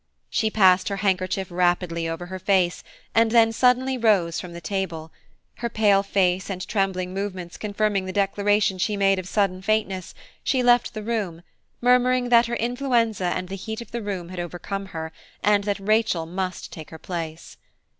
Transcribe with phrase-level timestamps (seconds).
[0.31, 5.11] She passed her handkerchief rapidly over her face, and then suddenly rose from the table.
[5.57, 10.63] Her pale face and trembling movements confirming the declaration she made of sudden faintness, she
[10.63, 11.43] left the room,
[11.81, 15.11] murmuring that her influenza and the heat of the room had overcome her,
[15.43, 17.57] and that Rachel must take her place.